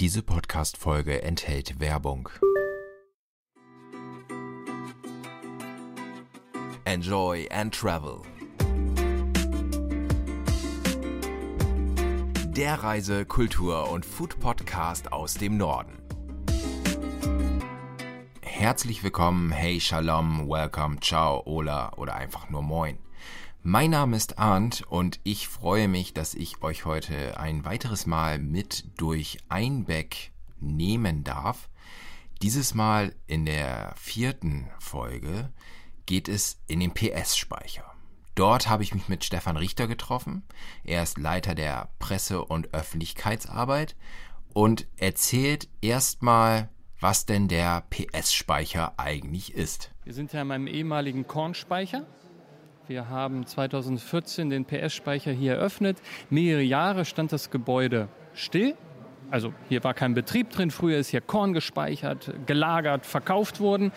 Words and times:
Diese 0.00 0.22
Podcast-Folge 0.24 1.22
enthält 1.22 1.78
Werbung. 1.78 2.28
Enjoy 6.84 7.48
and 7.52 7.72
Travel. 7.72 8.22
Der 12.48 12.82
Reise-, 12.82 13.24
Kultur- 13.24 13.88
und 13.92 14.04
Food-Podcast 14.04 15.12
aus 15.12 15.34
dem 15.34 15.56
Norden. 15.56 15.96
Herzlich 18.42 19.04
willkommen, 19.04 19.52
hey 19.52 19.78
Shalom, 19.80 20.48
welcome, 20.48 20.98
ciao, 21.00 21.44
hola 21.46 21.92
oder 21.96 22.16
einfach 22.16 22.50
nur 22.50 22.62
moin. 22.62 22.98
Mein 23.66 23.92
Name 23.92 24.14
ist 24.14 24.38
Arndt 24.38 24.82
und 24.82 25.20
ich 25.24 25.48
freue 25.48 25.88
mich, 25.88 26.12
dass 26.12 26.34
ich 26.34 26.62
euch 26.62 26.84
heute 26.84 27.40
ein 27.40 27.64
weiteres 27.64 28.04
Mal 28.04 28.38
mit 28.38 28.84
durch 29.00 29.38
Einbeck 29.48 30.32
nehmen 30.60 31.24
darf. 31.24 31.70
Dieses 32.42 32.74
Mal 32.74 33.14
in 33.26 33.46
der 33.46 33.94
vierten 33.96 34.68
Folge 34.80 35.50
geht 36.04 36.28
es 36.28 36.60
in 36.66 36.78
den 36.78 36.92
PS-Speicher. 36.92 37.90
Dort 38.34 38.68
habe 38.68 38.82
ich 38.82 38.92
mich 38.92 39.08
mit 39.08 39.24
Stefan 39.24 39.56
Richter 39.56 39.86
getroffen. 39.86 40.42
Er 40.84 41.02
ist 41.02 41.16
Leiter 41.16 41.54
der 41.54 41.88
Presse- 41.98 42.44
und 42.44 42.74
Öffentlichkeitsarbeit 42.74 43.96
und 44.52 44.86
erzählt 44.98 45.68
erstmal, 45.80 46.68
was 47.00 47.24
denn 47.24 47.48
der 47.48 47.84
PS-Speicher 47.88 48.92
eigentlich 48.98 49.54
ist. 49.54 49.90
Wir 50.04 50.12
sind 50.12 50.34
ja 50.34 50.42
in 50.42 50.48
meinem 50.48 50.66
ehemaligen 50.66 51.26
Kornspeicher 51.26 52.06
wir 52.86 53.08
haben 53.08 53.46
2014 53.46 54.50
den 54.50 54.66
PS-Speicher 54.66 55.32
hier 55.32 55.54
eröffnet. 55.54 55.96
Mehrere 56.28 56.62
Jahre 56.62 57.06
stand 57.06 57.32
das 57.32 57.50
Gebäude 57.50 58.08
still. 58.34 58.74
Also 59.30 59.54
hier 59.70 59.82
war 59.84 59.94
kein 59.94 60.12
Betrieb 60.12 60.50
drin. 60.50 60.70
Früher 60.70 60.98
ist 60.98 61.08
hier 61.08 61.22
Korn 61.22 61.54
gespeichert, 61.54 62.30
gelagert, 62.46 63.06
verkauft 63.06 63.60
worden. 63.60 63.90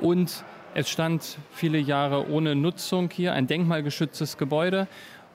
Und 0.00 0.44
es 0.74 0.90
stand 0.90 1.38
viele 1.50 1.78
Jahre 1.78 2.30
ohne 2.30 2.54
Nutzung 2.54 3.08
hier, 3.10 3.32
ein 3.32 3.46
denkmalgeschütztes 3.46 4.36
Gebäude. 4.36 4.86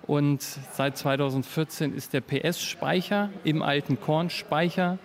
Und 0.05 0.43
seit 0.43 0.95
2014 0.95 1.91
ist 1.95 2.13
der 2.13 2.21
PS-Speicher 2.21 3.31
im 3.43 3.63
alten 3.63 3.99
Kornspeicher. 3.99 4.99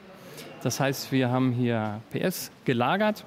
Das 0.63 0.81
heißt, 0.81 1.13
wir 1.13 1.31
haben 1.31 1.53
hier 1.53 2.03
PS 2.11 2.51
gelagert 2.67 3.25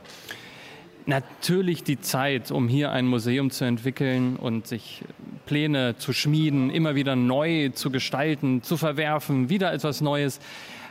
natürlich 1.05 1.83
die 1.83 1.99
Zeit, 1.99 2.51
um 2.51 2.67
hier 2.67 2.91
ein 2.91 3.05
Museum 3.05 3.51
zu 3.51 3.65
entwickeln 3.65 4.35
und 4.35 4.67
sich 4.67 5.03
Pläne 5.45 5.97
zu 5.97 6.13
schmieden, 6.13 6.69
immer 6.69 6.95
wieder 6.95 7.15
neu 7.15 7.69
zu 7.69 7.91
gestalten, 7.91 8.63
zu 8.63 8.77
verwerfen, 8.77 9.49
wieder 9.49 9.73
etwas 9.73 10.01
Neues, 10.01 10.39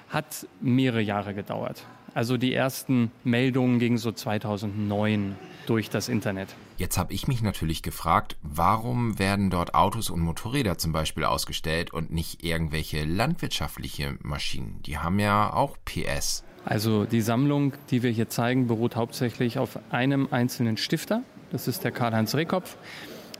hat 0.08 0.46
mehrere 0.60 1.00
Jahre 1.00 1.34
gedauert. 1.34 1.84
Also 2.14 2.36
die 2.36 2.52
ersten 2.52 3.10
Meldungen 3.24 3.78
gingen 3.78 3.98
so 3.98 4.12
2009 4.12 5.34
durch 5.66 5.90
das 5.90 6.08
Internet. 6.08 6.48
Jetzt 6.76 6.98
habe 6.98 7.12
ich 7.12 7.28
mich 7.28 7.42
natürlich 7.42 7.82
gefragt, 7.82 8.36
warum 8.42 9.18
werden 9.18 9.50
dort 9.50 9.74
Autos 9.74 10.10
und 10.10 10.20
Motorräder 10.20 10.78
zum 10.78 10.92
Beispiel 10.92 11.24
ausgestellt 11.24 11.92
und 11.92 12.10
nicht 12.10 12.44
irgendwelche 12.44 13.04
landwirtschaftliche 13.04 14.16
Maschinen? 14.22 14.80
Die 14.84 14.98
haben 14.98 15.18
ja 15.18 15.52
auch 15.52 15.76
PS. 15.84 16.44
Also 16.64 17.04
die 17.04 17.20
Sammlung, 17.20 17.72
die 17.90 18.02
wir 18.02 18.10
hier 18.10 18.28
zeigen, 18.28 18.66
beruht 18.66 18.96
hauptsächlich 18.96 19.58
auf 19.58 19.78
einem 19.90 20.28
einzelnen 20.30 20.76
Stifter. 20.76 21.22
Das 21.50 21.68
ist 21.68 21.84
der 21.84 21.90
Karl-Heinz 21.90 22.34
Rehkopf, 22.34 22.76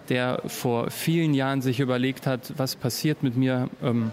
der 0.08 0.42
vor 0.46 0.90
vielen 0.90 1.32
Jahren 1.32 1.62
sich 1.62 1.80
überlegt 1.80 2.26
hat, 2.26 2.52
was 2.56 2.76
passiert 2.76 3.22
mit 3.22 3.36
mir, 3.36 3.70
ähm, 3.82 4.10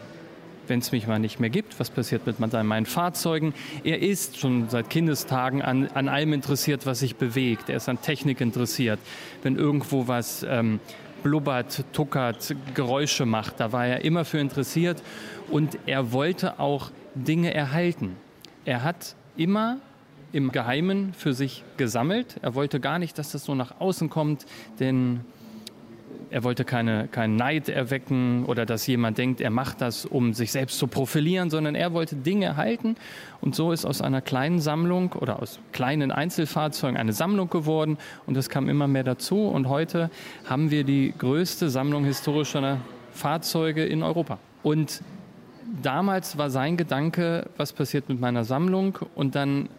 wenn 0.70 0.80
es 0.80 0.92
mich 0.92 1.08
mal 1.08 1.20
nicht 1.20 1.40
mehr 1.40 1.50
gibt, 1.50 1.80
was 1.80 1.90
passiert 1.90 2.26
mit 2.28 2.40
meinen 2.40 2.86
Fahrzeugen. 2.86 3.54
Er 3.84 4.02
ist 4.02 4.38
schon 4.38 4.70
seit 4.70 4.90
Kindestagen 4.90 5.62
an, 5.62 5.88
an 5.94 6.08
allem 6.08 6.34
interessiert, 6.34 6.86
was 6.86 7.00
sich 7.00 7.16
bewegt. 7.16 7.70
Er 7.70 7.78
ist 7.78 7.90
an 7.90 8.02
Technik 8.02 8.40
interessiert. 8.42 9.00
Wenn 9.44 9.56
irgendwo 9.56 10.08
was 10.08 10.46
ähm, 10.48 10.80
blubbert, 11.24 11.84
tuckert, 11.94 12.56
Geräusche 12.74 13.26
macht, 13.26 13.60
da 13.60 13.72
war 13.72 13.86
er 13.86 14.06
immer 14.06 14.26
für 14.26 14.40
interessiert 14.40 15.02
und 15.50 15.78
er 15.86 16.12
wollte 16.12 16.60
auch 16.60 16.92
Dinge 17.16 17.54
erhalten. 17.54 18.16
Er 18.66 18.84
hat 18.84 19.16
immer 19.36 19.78
im 20.32 20.52
Geheimen 20.52 21.14
für 21.14 21.34
sich 21.34 21.64
gesammelt. 21.78 22.38
Er 22.42 22.54
wollte 22.56 22.80
gar 22.80 23.00
nicht, 23.00 23.18
dass 23.18 23.32
das 23.32 23.44
so 23.44 23.56
nach 23.56 23.80
außen 23.80 24.10
kommt, 24.10 24.46
denn 24.80 25.22
er 26.32 26.44
wollte 26.44 26.66
keine, 26.66 27.08
keinen 27.08 27.36
Neid 27.36 27.70
erwecken 27.70 28.46
oder 28.46 28.66
dass 28.66 28.86
jemand 28.88 29.18
denkt, 29.18 29.42
er 29.42 29.50
macht 29.50 29.82
das, 29.82 30.06
um 30.06 30.34
sich 30.34 30.52
selbst 30.52 30.78
zu 30.78 30.88
profilieren, 30.88 31.50
sondern 31.50 31.76
er 31.76 31.94
wollte 31.94 32.16
Dinge 32.16 32.46
erhalten. 32.46 32.96
Und 33.42 33.56
so 33.56 33.72
ist 33.72 33.86
aus 33.86 34.02
einer 34.02 34.22
kleinen 34.22 34.60
Sammlung 34.60 35.14
oder 35.14 35.42
aus 35.42 35.60
kleinen 35.72 36.12
Einzelfahrzeugen 36.12 36.98
eine 36.98 37.14
Sammlung 37.14 37.50
geworden. 37.50 37.98
Und 38.26 38.38
es 38.38 38.50
kam 38.50 38.70
immer 38.70 38.88
mehr 38.88 39.04
dazu. 39.04 39.48
Und 39.48 39.70
heute 39.70 40.10
haben 40.46 40.72
wir 40.72 40.84
die 40.84 41.14
größte 41.18 41.70
Sammlung 41.70 42.06
historischer 42.06 42.78
Fahrzeuge 43.12 43.86
in 43.86 44.04
Europa. 44.04 44.38
Und 44.62 45.02
damals 45.82 46.38
war 46.38 46.50
sein 46.50 46.78
Gedanke, 46.78 47.50
was 47.58 47.74
passiert 47.74 48.10
mit 48.10 48.20
meiner 48.20 48.44
Sammlung 48.44 49.00
und 49.16 49.36
dann 49.36 49.70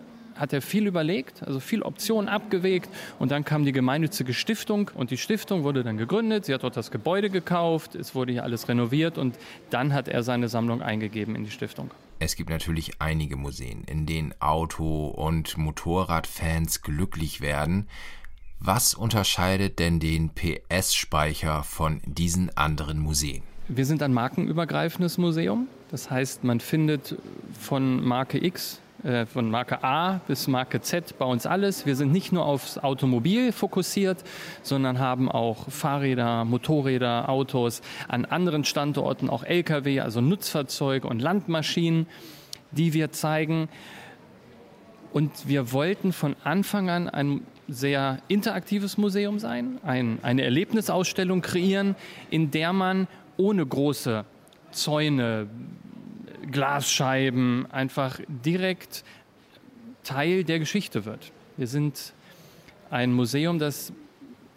hat 0.40 0.52
er 0.52 0.62
viel 0.62 0.86
überlegt, 0.86 1.42
also 1.42 1.60
viel 1.60 1.82
Optionen 1.82 2.28
abgewegt 2.28 2.88
und 3.18 3.30
dann 3.30 3.44
kam 3.44 3.64
die 3.64 3.72
gemeinnützige 3.72 4.34
Stiftung 4.34 4.90
und 4.94 5.10
die 5.10 5.18
Stiftung 5.18 5.62
wurde 5.62 5.84
dann 5.84 5.98
gegründet, 5.98 6.46
sie 6.46 6.54
hat 6.54 6.62
dort 6.62 6.76
das 6.76 6.90
Gebäude 6.90 7.30
gekauft, 7.30 7.94
es 7.94 8.14
wurde 8.14 8.32
hier 8.32 8.42
alles 8.42 8.68
renoviert 8.68 9.18
und 9.18 9.36
dann 9.68 9.92
hat 9.92 10.08
er 10.08 10.22
seine 10.22 10.48
Sammlung 10.48 10.82
eingegeben 10.82 11.36
in 11.36 11.44
die 11.44 11.50
Stiftung. 11.50 11.90
Es 12.18 12.36
gibt 12.36 12.50
natürlich 12.50 13.00
einige 13.00 13.36
Museen, 13.36 13.84
in 13.84 14.04
denen 14.06 14.34
Auto- 14.40 15.08
und 15.08 15.56
Motorradfans 15.56 16.82
glücklich 16.82 17.40
werden. 17.40 17.88
Was 18.58 18.92
unterscheidet 18.92 19.78
denn 19.78 20.00
den 20.00 20.30
PS-Speicher 20.34 21.62
von 21.62 22.02
diesen 22.04 22.54
anderen 22.58 22.98
Museen? 22.98 23.42
Wir 23.68 23.86
sind 23.86 24.02
ein 24.02 24.12
markenübergreifendes 24.12 25.16
Museum. 25.16 25.68
Das 25.90 26.10
heißt, 26.10 26.44
man 26.44 26.60
findet 26.60 27.16
von 27.58 28.04
Marke 28.04 28.44
X, 28.44 28.80
von 29.32 29.50
Marke 29.50 29.82
A 29.82 30.20
bis 30.28 30.46
Marke 30.46 30.80
Z 30.80 31.18
bei 31.18 31.24
uns 31.24 31.46
alles. 31.46 31.86
Wir 31.86 31.96
sind 31.96 32.12
nicht 32.12 32.32
nur 32.32 32.44
aufs 32.44 32.76
Automobil 32.78 33.52
fokussiert, 33.52 34.22
sondern 34.62 34.98
haben 34.98 35.30
auch 35.30 35.70
Fahrräder, 35.70 36.44
Motorräder, 36.44 37.28
Autos, 37.28 37.80
an 38.08 38.24
anderen 38.24 38.64
Standorten 38.64 39.30
auch 39.30 39.44
Lkw, 39.44 40.00
also 40.00 40.20
Nutzfahrzeuge 40.20 41.08
und 41.08 41.20
Landmaschinen, 41.22 42.06
die 42.72 42.92
wir 42.92 43.10
zeigen. 43.10 43.68
Und 45.12 45.48
wir 45.48 45.72
wollten 45.72 46.12
von 46.12 46.36
Anfang 46.44 46.90
an 46.90 47.08
ein 47.08 47.40
sehr 47.68 48.18
interaktives 48.28 48.98
Museum 48.98 49.38
sein, 49.38 49.78
ein, 49.84 50.18
eine 50.22 50.42
Erlebnisausstellung 50.42 51.40
kreieren, 51.40 51.96
in 52.30 52.50
der 52.50 52.72
man 52.72 53.08
ohne 53.36 53.64
große 53.64 54.24
Zäune, 54.72 55.48
Glasscheiben 56.50 57.66
einfach 57.70 58.20
direkt 58.28 59.04
Teil 60.02 60.44
der 60.44 60.58
Geschichte 60.58 61.04
wird. 61.04 61.32
Wir 61.56 61.66
sind 61.66 62.12
ein 62.90 63.12
Museum, 63.12 63.58
das 63.58 63.92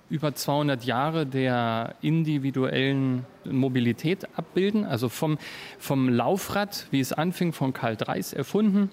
über 0.10 0.36
200 0.36 0.84
Jahre 0.84 1.26
der 1.26 1.96
individuellen 2.02 3.26
Mobilität 3.46 4.28
abbilden, 4.38 4.86
also 4.86 5.10
vom, 5.10 5.38
vom 5.80 6.10
Laufrad, 6.10 6.88
wie 6.92 7.00
es 7.00 7.14
anfing, 7.14 7.52
von 7.52 7.74
Karl 7.74 7.96
Dreis 7.96 8.32
erfunden, 8.32 8.90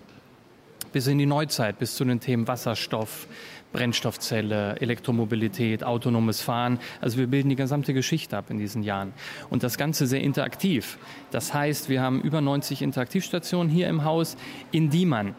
bis 0.92 1.06
in 1.06 1.18
die 1.18 1.26
Neuzeit, 1.26 1.78
bis 1.78 1.94
zu 1.94 2.04
den 2.04 2.20
Themen 2.20 2.48
Wasserstoff, 2.48 3.26
Brennstoffzelle, 3.72 4.80
Elektromobilität, 4.80 5.84
autonomes 5.84 6.42
Fahren. 6.42 6.78
Also 7.00 7.18
wir 7.18 7.26
bilden 7.26 7.48
die 7.48 7.56
gesamte 7.56 7.94
Geschichte 7.94 8.36
ab 8.36 8.46
in 8.50 8.58
diesen 8.58 8.82
Jahren. 8.82 9.12
Und 9.48 9.62
das 9.62 9.78
Ganze 9.78 10.06
sehr 10.06 10.20
interaktiv. 10.20 10.98
Das 11.30 11.54
heißt, 11.54 11.88
wir 11.88 12.02
haben 12.02 12.20
über 12.20 12.40
90 12.40 12.82
Interaktivstationen 12.82 13.70
hier 13.70 13.88
im 13.88 14.04
Haus, 14.04 14.36
in 14.72 14.90
die 14.90 15.06
man 15.06 15.34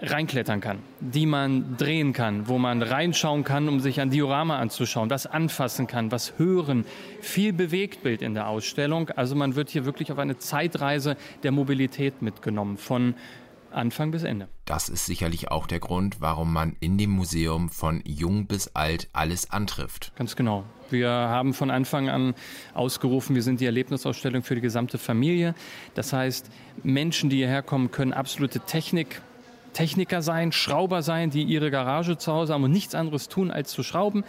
reinklettern 0.00 0.60
kann, 0.60 0.78
die 1.00 1.26
man 1.26 1.76
drehen 1.76 2.12
kann, 2.12 2.48
wo 2.48 2.58
man 2.58 2.82
reinschauen 2.82 3.44
kann, 3.44 3.68
um 3.68 3.78
sich 3.78 4.00
ein 4.00 4.10
Diorama 4.10 4.58
anzuschauen, 4.58 5.10
was 5.10 5.26
anfassen 5.26 5.86
kann, 5.86 6.10
was 6.10 6.38
hören. 6.38 6.84
Viel 7.20 7.52
Bewegtbild 7.52 8.22
in 8.22 8.34
der 8.34 8.48
Ausstellung. 8.48 9.10
Also 9.10 9.36
man 9.36 9.54
wird 9.54 9.70
hier 9.70 9.84
wirklich 9.84 10.10
auf 10.10 10.18
eine 10.18 10.38
Zeitreise 10.38 11.16
der 11.42 11.52
Mobilität 11.52 12.22
mitgenommen, 12.22 12.78
von 12.78 13.14
Anfang 13.72 14.10
bis 14.10 14.22
Ende. 14.22 14.48
Das 14.64 14.88
ist 14.88 15.06
sicherlich 15.06 15.50
auch 15.50 15.66
der 15.66 15.80
Grund, 15.80 16.20
warum 16.20 16.52
man 16.52 16.76
in 16.80 16.98
dem 16.98 17.10
Museum 17.10 17.68
von 17.68 18.02
jung 18.04 18.46
bis 18.46 18.68
alt 18.74 19.08
alles 19.12 19.50
antrifft. 19.50 20.12
Ganz 20.16 20.36
genau. 20.36 20.64
Wir 20.90 21.10
haben 21.10 21.54
von 21.54 21.70
Anfang 21.70 22.08
an 22.08 22.34
ausgerufen, 22.74 23.34
wir 23.34 23.42
sind 23.42 23.60
die 23.60 23.66
Erlebnisausstellung 23.66 24.42
für 24.42 24.54
die 24.54 24.60
gesamte 24.60 24.98
Familie. 24.98 25.54
Das 25.94 26.12
heißt, 26.12 26.50
Menschen, 26.82 27.30
die 27.30 27.36
hierher 27.36 27.62
kommen, 27.62 27.90
können 27.90 28.12
absolute 28.12 28.60
Technik 28.60 29.22
Techniker 29.72 30.20
sein, 30.20 30.52
Schrauber 30.52 31.02
sein, 31.02 31.30
die 31.30 31.44
ihre 31.44 31.70
Garage 31.70 32.18
zu 32.18 32.32
Hause 32.32 32.52
haben 32.52 32.64
und 32.64 32.72
nichts 32.72 32.94
anderes 32.94 33.28
tun, 33.28 33.50
als 33.50 33.70
zu 33.70 33.82
schrauben, 33.82 34.22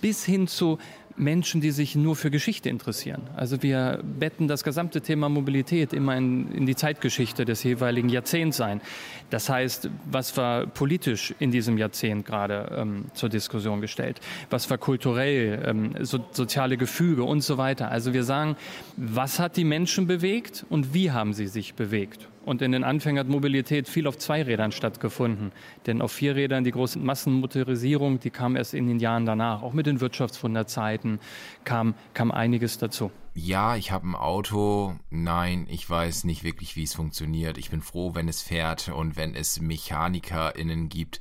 bis 0.00 0.24
hin 0.24 0.46
zu 0.46 0.78
Menschen, 1.20 1.60
die 1.60 1.70
sich 1.70 1.94
nur 1.94 2.16
für 2.16 2.30
Geschichte 2.30 2.68
interessieren. 2.68 3.22
Also 3.36 3.62
wir 3.62 4.00
betten 4.02 4.48
das 4.48 4.64
gesamte 4.64 5.02
Thema 5.02 5.28
Mobilität 5.28 5.92
immer 5.92 6.16
in, 6.16 6.50
in 6.52 6.66
die 6.66 6.74
Zeitgeschichte 6.74 7.44
des 7.44 7.62
jeweiligen 7.62 8.08
Jahrzehnts 8.08 8.60
ein. 8.60 8.80
Das 9.28 9.48
heißt, 9.48 9.90
was 10.10 10.36
war 10.36 10.66
politisch 10.66 11.34
in 11.38 11.50
diesem 11.50 11.78
Jahrzehnt 11.78 12.24
gerade 12.24 12.74
ähm, 12.76 13.04
zur 13.14 13.28
Diskussion 13.28 13.80
gestellt? 13.80 14.20
Was 14.48 14.70
war 14.70 14.78
kulturell, 14.78 15.62
ähm, 15.66 15.94
so, 16.00 16.24
soziale 16.32 16.76
Gefüge 16.76 17.24
und 17.24 17.42
so 17.42 17.58
weiter? 17.58 17.90
Also 17.90 18.12
wir 18.12 18.24
sagen, 18.24 18.56
was 18.96 19.38
hat 19.38 19.56
die 19.56 19.64
Menschen 19.64 20.06
bewegt 20.06 20.64
und 20.70 20.94
wie 20.94 21.10
haben 21.10 21.34
sie 21.34 21.46
sich 21.46 21.74
bewegt? 21.74 22.28
Und 22.44 22.62
in 22.62 22.72
den 22.72 22.84
Anfängen 22.84 23.18
hat 23.18 23.28
Mobilität 23.28 23.88
viel 23.88 24.06
auf 24.06 24.16
zwei 24.16 24.42
Rädern 24.42 24.72
stattgefunden. 24.72 25.52
Denn 25.86 26.00
auf 26.00 26.12
vier 26.12 26.36
Rädern 26.36 26.64
die 26.64 26.70
große 26.70 26.98
Massenmotorisierung, 26.98 28.18
die 28.18 28.30
kam 28.30 28.56
erst 28.56 28.72
in 28.72 28.86
den 28.86 28.98
Jahren 28.98 29.26
danach. 29.26 29.62
Auch 29.62 29.74
mit 29.74 29.86
den 29.86 30.00
Wirtschaftswunderzeiten 30.00 31.20
kam, 31.64 31.94
kam 32.14 32.30
einiges 32.30 32.78
dazu. 32.78 33.10
Ja, 33.34 33.76
ich 33.76 33.92
habe 33.92 34.08
ein 34.08 34.14
Auto. 34.14 34.96
Nein, 35.10 35.66
ich 35.70 35.88
weiß 35.88 36.24
nicht 36.24 36.42
wirklich, 36.42 36.76
wie 36.76 36.82
es 36.82 36.94
funktioniert. 36.94 37.58
Ich 37.58 37.70
bin 37.70 37.82
froh, 37.82 38.14
wenn 38.14 38.28
es 38.28 38.42
fährt 38.42 38.88
und 38.88 39.16
wenn 39.16 39.34
es 39.34 39.60
MechanikerInnen 39.60 40.88
gibt, 40.88 41.20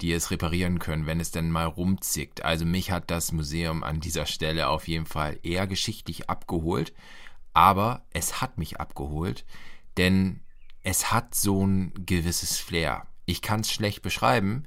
die 0.00 0.12
es 0.12 0.30
reparieren 0.30 0.78
können, 0.78 1.06
wenn 1.06 1.20
es 1.20 1.32
denn 1.32 1.50
mal 1.50 1.66
rumzickt. 1.66 2.44
Also 2.44 2.64
mich 2.64 2.90
hat 2.90 3.10
das 3.10 3.32
Museum 3.32 3.82
an 3.82 4.00
dieser 4.00 4.26
Stelle 4.26 4.68
auf 4.68 4.88
jeden 4.88 5.06
Fall 5.06 5.38
eher 5.42 5.66
geschichtlich 5.66 6.30
abgeholt. 6.30 6.92
Aber 7.52 8.02
es 8.12 8.40
hat 8.40 8.56
mich 8.56 8.80
abgeholt, 8.80 9.44
denn 9.96 10.40
es 10.82 11.12
hat 11.12 11.34
so 11.34 11.66
ein 11.66 11.92
gewisses 12.06 12.58
Flair. 12.58 13.06
Ich 13.26 13.42
kann 13.42 13.60
es 13.60 13.70
schlecht 13.70 14.02
beschreiben, 14.02 14.64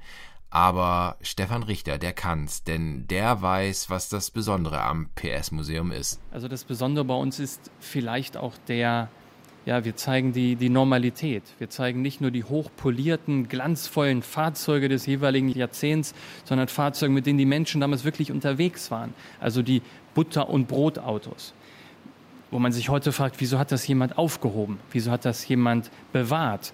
aber 0.50 1.16
Stefan 1.20 1.64
Richter, 1.64 1.98
der 1.98 2.12
kann's, 2.12 2.62
denn 2.62 3.06
der 3.08 3.42
weiß, 3.42 3.90
was 3.90 4.08
das 4.08 4.30
Besondere 4.30 4.80
am 4.80 5.08
PS-Museum 5.16 5.90
ist. 5.90 6.20
Also 6.30 6.46
das 6.46 6.64
Besondere 6.64 7.04
bei 7.04 7.14
uns 7.14 7.40
ist 7.40 7.70
vielleicht 7.80 8.36
auch 8.36 8.54
der, 8.68 9.08
ja, 9.66 9.84
wir 9.84 9.96
zeigen 9.96 10.32
die, 10.32 10.54
die 10.54 10.68
Normalität. 10.68 11.42
Wir 11.58 11.70
zeigen 11.70 12.02
nicht 12.02 12.20
nur 12.20 12.30
die 12.30 12.44
hochpolierten, 12.44 13.48
glanzvollen 13.48 14.22
Fahrzeuge 14.22 14.88
des 14.88 15.06
jeweiligen 15.06 15.48
Jahrzehnts, 15.48 16.14
sondern 16.44 16.68
Fahrzeuge, 16.68 17.12
mit 17.12 17.26
denen 17.26 17.38
die 17.38 17.46
Menschen 17.46 17.80
damals 17.80 18.04
wirklich 18.04 18.30
unterwegs 18.30 18.92
waren. 18.92 19.12
Also 19.40 19.62
die 19.62 19.82
Butter- 20.14 20.48
und 20.48 20.68
Brotautos 20.68 21.52
wo 22.54 22.60
man 22.60 22.70
sich 22.70 22.88
heute 22.88 23.10
fragt, 23.10 23.40
wieso 23.40 23.58
hat 23.58 23.72
das 23.72 23.84
jemand 23.84 24.16
aufgehoben? 24.16 24.78
Wieso 24.92 25.10
hat 25.10 25.24
das 25.24 25.46
jemand 25.48 25.90
bewahrt? 26.12 26.72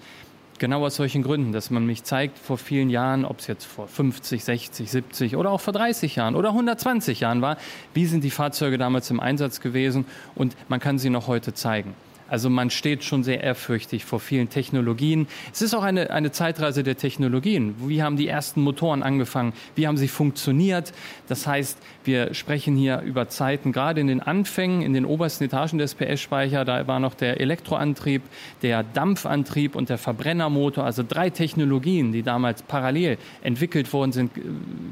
Genau 0.59 0.85
aus 0.85 0.97
solchen 0.97 1.23
Gründen, 1.23 1.53
dass 1.53 1.71
man 1.71 1.87
mich 1.87 2.05
zeigt 2.05 2.39
vor 2.39 2.59
vielen 2.59 2.91
Jahren, 2.91 3.25
ob 3.25 3.39
es 3.39 3.47
jetzt 3.47 3.65
vor 3.65 3.89
50, 3.89 4.45
60, 4.45 4.91
70 4.91 5.37
oder 5.37 5.51
auch 5.51 5.61
vor 5.63 5.73
30 5.73 6.17
Jahren 6.17 6.37
oder 6.37 6.51
120 6.51 7.21
Jahren 7.21 7.41
war, 7.41 7.57
wie 7.95 8.05
sind 8.05 8.23
die 8.25 8.31
Fahrzeuge 8.31 8.77
damals 8.77 9.11
im 9.11 9.21
Einsatz 9.21 9.63
gewesen 9.63 10.05
und 10.35 10.55
man 10.69 10.81
kann 10.81 10.99
sie 10.99 11.09
noch 11.09 11.29
heute 11.29 11.55
zeigen. 11.55 11.95
Also 12.31 12.49
man 12.49 12.71
steht 12.71 13.03
schon 13.03 13.25
sehr 13.25 13.43
ehrfürchtig 13.43 14.05
vor 14.05 14.21
vielen 14.21 14.49
Technologien. 14.49 15.27
Es 15.53 15.63
ist 15.63 15.75
auch 15.75 15.83
eine, 15.83 16.11
eine 16.11 16.31
Zeitreise 16.31 16.85
der 16.85 16.97
Technologien. 16.97 17.75
Wie 17.89 18.03
haben 18.03 18.17
die 18.17 18.29
ersten 18.29 18.63
Motoren 18.63 19.03
angefangen? 19.03 19.53
Wie 19.75 19.89
haben 19.89 19.97
sie 19.97 20.07
funktioniert? 20.07 20.93
Das 21.27 21.49
heißt, 21.49 21.77
wir 22.05 22.33
sprechen 22.33 22.77
hier 22.77 23.01
über 23.01 23.29
Zeiten, 23.29 23.73
gerade 23.73 24.01
in 24.01 24.07
den 24.07 24.21
Anfängen, 24.21 24.83
in 24.83 24.95
den 24.95 25.05
obersten 25.05 25.45
Etagen 25.45 25.79
des 25.79 25.97
PS-Speicher, 25.97 26.65
da 26.65 26.87
war 26.87 27.01
noch 27.01 27.15
der 27.15 27.41
Elektroantrieb, 27.41 28.23
der 28.63 28.85
Dampfantrieb 28.85 29.75
und 29.75 29.89
der 29.89 29.99
Verbrennermotor, 29.99 30.85
also 30.85 31.03
drei 31.07 31.31
Technologien, 31.31 32.13
die 32.13 32.23
damals 32.23 32.63
parallel 32.63 33.19
entwickelt 33.43 33.93
worden 33.93 34.13
sind, 34.13 34.37
äh, 34.39 34.43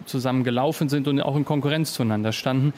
zusammen 0.06 0.43
gelaufen 0.43 0.88
sind 0.88 1.06
und 1.06 1.20
auch 1.20 1.37
in 1.37 1.44
Konkurrenz 1.44 1.93
zueinander 1.94 2.32
standen 2.32 2.73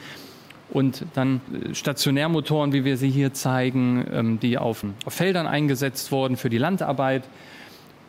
und 0.71 1.05
dann 1.13 1.41
äh, 1.53 1.75
Stationärmotoren, 1.75 2.73
wie 2.73 2.83
wir 2.83 2.97
sie 2.97 3.09
hier 3.09 3.33
zeigen, 3.33 4.05
ähm, 4.11 4.39
die 4.39 4.57
auf, 4.57 4.83
Feldern 5.07 5.45
eingesetzt 5.45 6.11
wurden 6.11 6.37
für 6.37 6.49
die 6.49 6.57
Landarbeit 6.57 7.23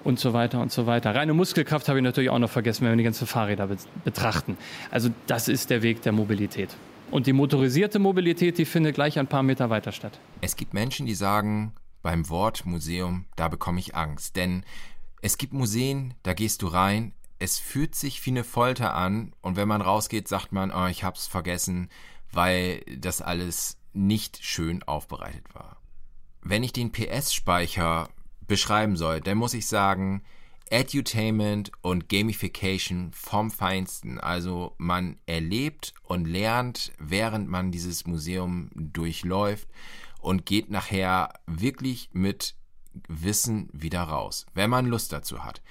und 0.05 0.19
so 0.19 0.33
weiter 0.33 0.61
und 0.61 0.73
so 0.73 0.87
weiter. 0.87 1.15
Reine 1.15 1.35
Muskelkraft 1.35 1.89
habe 1.89 1.99
ich 1.99 2.05
natürlich 2.05 2.31
auch 2.31 2.39
noch 2.39 2.51
vergessen, 2.51 2.85
wenn 2.85 2.93
wir 2.93 2.97
die 2.97 3.05
ganzen 3.05 3.27
Fahrräder 3.27 3.69
betrachten. 4.05 4.57
Also 4.91 5.11
das 5.27 5.49
ist 5.49 5.71
der 5.71 5.83
Weg 5.83 6.03
der 6.03 6.13
Mobilität. 6.13 6.71
Und 7.11 7.27
die 7.27 7.33
motorisierte 7.33 7.99
Mobilität, 7.99 8.57
die 8.57 8.65
findet 8.65 8.95
gleich 8.95 9.19
ein 9.19 9.27
paar 9.27 9.43
Meter 9.43 9.69
weiter 9.69 9.93
statt. 9.93 10.19
Es 10.41 10.57
gibt 10.57 10.73
Menschen, 10.73 11.05
die 11.05 11.15
sagen, 11.15 11.75
beim 12.03 12.29
Wort 12.31 12.65
Museum, 12.65 13.27
da 13.37 13.49
bekomme 13.49 13.79
ich 13.79 13.95
Angst. 13.95 14.37
Denn 14.37 14.65
es 15.21 15.37
gibt 15.39 15.53
Museen, 15.53 16.15
da 16.23 16.33
gehst 16.33 16.63
du 16.63 16.69
rein, 16.69 17.13
es 17.39 17.59
fühlt 17.59 17.95
sich 17.95 18.25
wie 18.25 18.31
eine 18.31 18.45
Folter 18.45 18.95
an 18.95 19.33
und 19.41 19.57
wenn 19.57 19.69
man 19.69 19.83
rausgeht, 19.83 20.29
sagt 20.29 20.53
man, 20.53 20.71
oh, 20.71 20.87
ich 20.87 21.03
hab's 21.05 21.27
vergessen, 21.27 21.91
weil 22.33 22.81
das 22.99 23.23
alles 23.23 23.79
nicht 23.93 24.45
schön 24.45 24.83
aufbereitet 24.83 25.55
war. 25.55 25.77
Wenn 26.43 26.63
ich 26.63 26.73
den 26.73 26.93
PS-Speicher 26.93 28.09
beschreiben 28.47 28.97
soll, 28.97 29.21
dann 29.21 29.39
muss 29.39 29.55
ich 29.55 29.67
sagen, 29.67 30.23
Edutainment 30.73 31.71
und 31.83 32.09
Gamification 32.09 33.13
vom 33.13 33.51
Feinsten. 33.51 34.19
Also 34.19 34.75
man 34.79 35.19
erlebt 35.27 35.93
und 36.03 36.25
lernt, 36.25 36.93
während 36.99 37.49
man 37.49 37.71
dieses 37.71 38.07
Museum 38.07 38.71
durchläuft 38.75 39.69
und 40.21 40.47
geht 40.47 40.71
nachher 40.71 41.35
wirklich 41.47 42.09
mit 42.13 42.55
Wissen 43.07 43.69
wieder 43.73 44.03
raus, 44.03 44.47
wenn 44.55 44.71
man 44.71 44.87
Lust 44.87 45.13
dazu 45.13 45.45
hat. 45.45 45.63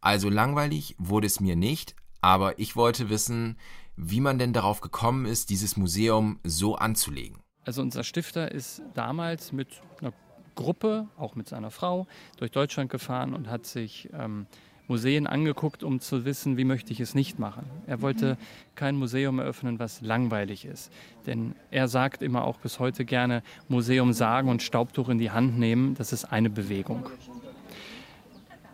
Also 0.00 0.28
langweilig 0.28 0.96
wurde 0.98 1.28
es 1.28 1.38
mir 1.38 1.56
nicht, 1.56 1.94
aber 2.20 2.58
ich 2.58 2.74
wollte 2.74 3.08
wissen, 3.08 3.56
wie 4.02 4.20
man 4.20 4.38
denn 4.38 4.52
darauf 4.52 4.80
gekommen 4.80 5.26
ist, 5.26 5.50
dieses 5.50 5.76
Museum 5.76 6.38
so 6.44 6.76
anzulegen. 6.76 7.38
Also 7.64 7.82
unser 7.82 8.04
Stifter 8.04 8.50
ist 8.50 8.82
damals 8.94 9.52
mit 9.52 9.68
einer 10.00 10.12
Gruppe, 10.54 11.08
auch 11.16 11.34
mit 11.34 11.48
seiner 11.48 11.70
Frau, 11.70 12.06
durch 12.38 12.50
Deutschland 12.50 12.90
gefahren 12.90 13.34
und 13.34 13.48
hat 13.48 13.66
sich 13.66 14.08
ähm, 14.12 14.46
Museen 14.88 15.28
angeguckt, 15.28 15.84
um 15.84 16.00
zu 16.00 16.24
wissen, 16.24 16.56
wie 16.56 16.64
möchte 16.64 16.92
ich 16.92 16.98
es 16.98 17.14
nicht 17.14 17.38
machen. 17.38 17.64
Er 17.86 18.02
wollte 18.02 18.36
kein 18.74 18.96
Museum 18.96 19.38
eröffnen, 19.38 19.78
was 19.78 20.00
langweilig 20.00 20.64
ist. 20.64 20.90
Denn 21.26 21.54
er 21.70 21.86
sagt 21.86 22.22
immer 22.22 22.44
auch 22.44 22.58
bis 22.58 22.80
heute 22.80 23.04
gerne, 23.04 23.44
Museum 23.68 24.12
sagen 24.12 24.48
und 24.48 24.62
Staubtuch 24.62 25.08
in 25.08 25.18
die 25.18 25.30
Hand 25.30 25.58
nehmen, 25.58 25.94
das 25.94 26.12
ist 26.12 26.24
eine 26.24 26.50
Bewegung. 26.50 27.08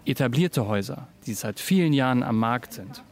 Etablierte 0.06 0.66
Häuser, 0.66 1.08
die 1.26 1.34
seit 1.34 1.60
vielen 1.60 1.92
Jahren 1.92 2.22
am 2.22 2.38
Markt 2.38 2.72
sind, 2.72 3.02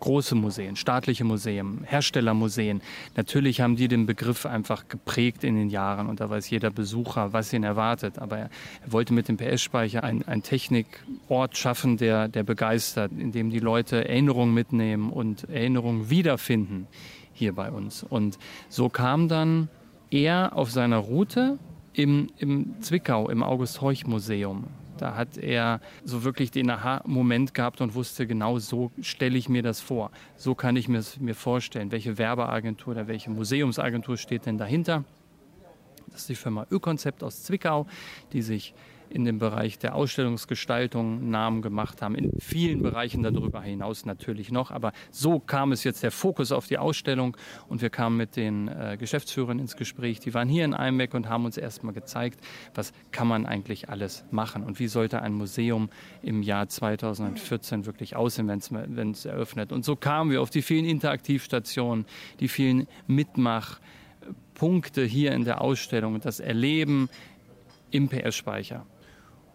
große 0.00 0.34
Museen, 0.34 0.76
staatliche 0.76 1.24
Museen, 1.24 1.84
Herstellermuseen. 1.84 2.80
Natürlich 3.16 3.60
haben 3.60 3.76
die 3.76 3.88
den 3.88 4.06
Begriff 4.06 4.46
einfach 4.46 4.88
geprägt 4.88 5.44
in 5.44 5.56
den 5.56 5.70
Jahren 5.70 6.08
und 6.08 6.20
da 6.20 6.28
weiß 6.28 6.50
jeder 6.50 6.70
Besucher, 6.70 7.32
was 7.32 7.52
ihn 7.52 7.62
erwartet. 7.62 8.18
Aber 8.18 8.38
er, 8.38 8.50
er 8.84 8.92
wollte 8.92 9.12
mit 9.12 9.28
dem 9.28 9.36
PS-Speicher 9.36 10.02
einen, 10.02 10.42
Technikort 10.42 11.56
schaffen, 11.56 11.98
der, 11.98 12.28
der 12.28 12.42
begeistert, 12.42 13.12
in 13.12 13.30
dem 13.30 13.50
die 13.50 13.60
Leute 13.60 14.08
Erinnerungen 14.08 14.54
mitnehmen 14.54 15.10
und 15.10 15.48
Erinnerungen 15.50 16.10
wiederfinden 16.10 16.86
hier 17.32 17.54
bei 17.54 17.70
uns. 17.70 18.02
Und 18.02 18.38
so 18.68 18.88
kam 18.88 19.28
dann 19.28 19.68
er 20.10 20.56
auf 20.56 20.70
seiner 20.70 20.98
Route 20.98 21.58
im, 21.92 22.28
im 22.38 22.80
Zwickau, 22.80 23.28
im 23.28 23.42
August-Heuch-Museum 23.42 24.64
da 25.00 25.16
hat 25.16 25.36
er 25.36 25.80
so 26.04 26.24
wirklich 26.24 26.50
den 26.50 26.70
Aha-Moment 26.70 27.54
gehabt 27.54 27.80
und 27.80 27.94
wusste 27.94 28.26
genau, 28.26 28.58
so 28.58 28.90
stelle 29.00 29.38
ich 29.38 29.48
mir 29.48 29.62
das 29.62 29.80
vor. 29.80 30.10
So 30.36 30.54
kann 30.54 30.76
ich 30.76 30.88
mir 30.88 31.02
mir 31.18 31.34
vorstellen. 31.34 31.90
Welche 31.92 32.18
Werbeagentur 32.18 32.92
oder 32.92 33.08
welche 33.08 33.30
Museumsagentur 33.30 34.16
steht 34.16 34.46
denn 34.46 34.58
dahinter? 34.58 35.04
Das 36.10 36.22
ist 36.22 36.28
die 36.28 36.34
Firma 36.34 36.66
Ökonzept 36.70 37.22
aus 37.22 37.44
Zwickau, 37.44 37.86
die 38.32 38.42
sich 38.42 38.74
in 39.10 39.24
dem 39.24 39.38
Bereich 39.38 39.78
der 39.78 39.94
Ausstellungsgestaltung 39.94 41.28
Namen 41.30 41.62
gemacht 41.62 42.00
haben, 42.00 42.14
in 42.14 42.32
vielen 42.38 42.82
Bereichen 42.82 43.22
darüber 43.22 43.60
hinaus 43.60 44.06
natürlich 44.06 44.50
noch. 44.52 44.70
Aber 44.70 44.92
so 45.10 45.40
kam 45.40 45.72
es 45.72 45.84
jetzt 45.84 46.02
der 46.02 46.12
Fokus 46.12 46.52
auf 46.52 46.66
die 46.66 46.78
Ausstellung 46.78 47.36
und 47.68 47.82
wir 47.82 47.90
kamen 47.90 48.16
mit 48.16 48.36
den 48.36 48.68
äh, 48.68 48.96
Geschäftsführern 48.98 49.58
ins 49.58 49.76
Gespräch. 49.76 50.20
Die 50.20 50.32
waren 50.32 50.48
hier 50.48 50.64
in 50.64 50.74
Einbeck 50.74 51.12
und 51.14 51.28
haben 51.28 51.44
uns 51.44 51.56
erstmal 51.56 51.92
gezeigt, 51.92 52.40
was 52.74 52.92
kann 53.10 53.26
man 53.26 53.46
eigentlich 53.46 53.88
alles 53.88 54.24
machen 54.30 54.62
und 54.62 54.78
wie 54.78 54.86
sollte 54.88 55.22
ein 55.22 55.32
Museum 55.32 55.90
im 56.22 56.42
Jahr 56.42 56.68
2014 56.68 57.86
wirklich 57.86 58.14
aussehen, 58.16 58.48
wenn 58.48 59.10
es 59.10 59.24
eröffnet. 59.24 59.72
Und 59.72 59.84
so 59.84 59.96
kamen 59.96 60.30
wir 60.30 60.40
auf 60.40 60.50
die 60.50 60.62
vielen 60.62 60.84
Interaktivstationen, 60.84 62.06
die 62.38 62.48
vielen 62.48 62.86
Mitmachpunkte 63.08 65.04
hier 65.04 65.32
in 65.32 65.44
der 65.44 65.60
Ausstellung 65.60 66.14
und 66.14 66.24
das 66.24 66.38
Erleben 66.40 67.08
im 67.90 68.08
PS-Speicher. 68.08 68.86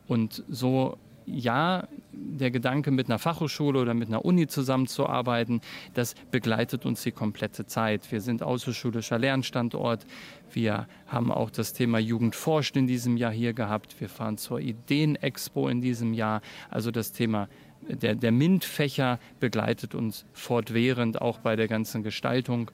Und 0.08 0.44
so 0.48 0.98
ja, 1.28 1.88
der 2.12 2.52
Gedanke, 2.52 2.92
mit 2.92 3.08
einer 3.08 3.20
Fachhochschule 3.20 3.80
oder 3.80 3.94
mit 3.94 4.08
einer 4.08 4.24
Uni 4.24 4.48
zusammenzuarbeiten, 4.48 5.62
das 5.94 6.16
begleitet 6.32 6.86
uns 6.86 7.04
die 7.04 7.12
komplette 7.12 7.66
Zeit. 7.66 8.12
Wir 8.12 8.22
sind 8.22 8.44
außerschulischer 8.44 9.18
Lernstandort. 9.18 10.06
Wir 10.52 10.88
haben 11.08 11.32
auch 11.32 11.50
das 11.50 11.74
Thema 11.74 11.98
Jugend 12.00 12.36
forscht 12.36 12.78
in 12.78 12.88
diesem 12.88 13.18
Jahr 13.18 13.32
hier 13.32 13.54
gehabt. 13.54 14.00
Wir 14.00 14.10
fahren 14.10 14.38
zur 14.38 14.60
Ideenexpo 14.60 15.68
in 15.68 15.82
diesem 15.82 16.14
Jahr. 16.14 16.42
Also 16.70 16.92
das 16.92 17.12
Thema 17.12 17.48
der, 17.88 18.16
der 18.16 18.32
MINT-Fächer 18.32 19.20
begleitet 19.40 19.96
uns 19.96 20.26
fortwährend 20.34 21.22
auch 21.22 21.40
bei 21.40 21.56
der 21.56 21.68
ganzen 21.68 22.04
Gestaltung. 22.04 22.72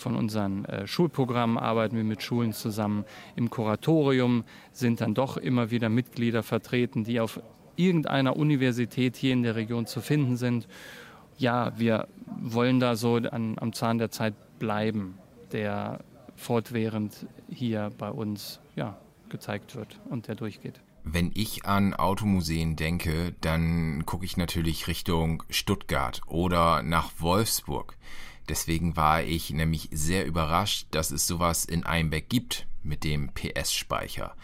Von 0.00 0.16
unseren 0.16 0.64
äh, 0.64 0.86
Schulprogrammen 0.86 1.58
arbeiten 1.58 1.96
wir 1.96 2.04
mit 2.04 2.22
Schulen 2.22 2.52
zusammen. 2.52 3.04
Im 3.34 3.50
Kuratorium 3.50 4.44
sind 4.72 5.00
dann 5.00 5.14
doch 5.14 5.36
immer 5.36 5.70
wieder 5.70 5.88
Mitglieder 5.88 6.42
vertreten, 6.42 7.04
die 7.04 7.20
auf 7.20 7.40
irgendeiner 7.76 8.36
Universität 8.36 9.16
hier 9.16 9.32
in 9.32 9.42
der 9.42 9.54
Region 9.54 9.86
zu 9.86 10.00
finden 10.00 10.36
sind. 10.36 10.66
Ja, 11.38 11.78
wir 11.78 12.08
wollen 12.40 12.80
da 12.80 12.96
so 12.96 13.16
an, 13.16 13.56
am 13.58 13.72
Zahn 13.72 13.98
der 13.98 14.10
Zeit 14.10 14.34
bleiben, 14.58 15.18
der 15.52 16.00
fortwährend 16.36 17.26
hier 17.48 17.90
bei 17.98 18.10
uns 18.10 18.60
ja, 18.74 18.96
gezeigt 19.28 19.74
wird 19.76 20.00
und 20.08 20.28
der 20.28 20.34
durchgeht. 20.34 20.80
Wenn 21.08 21.30
ich 21.34 21.64
an 21.66 21.94
Automuseen 21.94 22.74
denke, 22.74 23.32
dann 23.40 24.04
gucke 24.06 24.24
ich 24.24 24.36
natürlich 24.36 24.88
Richtung 24.88 25.44
Stuttgart 25.50 26.20
oder 26.26 26.82
nach 26.82 27.12
Wolfsburg. 27.18 27.96
Deswegen 28.48 28.96
war 28.96 29.22
ich 29.22 29.50
nämlich 29.50 29.88
sehr 29.92 30.26
überrascht, 30.26 30.86
dass 30.90 31.10
es 31.10 31.26
sowas 31.26 31.64
in 31.64 31.84
Einbeck 31.84 32.28
gibt 32.28 32.66
mit 32.82 33.04
dem 33.04 33.30
PS-Speicher. 33.32 34.34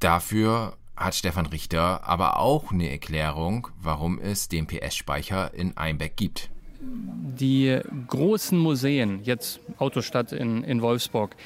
Dafür 0.00 0.76
hat 0.96 1.14
Stefan 1.14 1.46
Richter 1.46 2.06
aber 2.06 2.38
auch 2.38 2.70
eine 2.70 2.90
Erklärung, 2.90 3.68
warum 3.80 4.18
es 4.18 4.48
den 4.48 4.66
PS-Speicher 4.66 5.52
in 5.54 5.76
Einbeck 5.76 6.16
gibt. 6.16 6.50
Die 6.80 7.80
großen 8.06 8.58
Museen, 8.58 9.22
jetzt 9.24 9.60
Autostadt 9.78 10.32
in, 10.32 10.62
in 10.62 10.82
Wolfsburg, 10.82 11.36